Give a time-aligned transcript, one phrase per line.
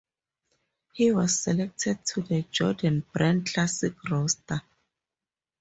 [0.93, 4.63] He was selected to the Jordan Brand Classic roster.